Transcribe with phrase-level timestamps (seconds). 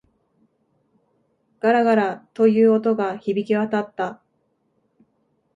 [1.59, 4.19] ガラガラ、という音が響き渡った。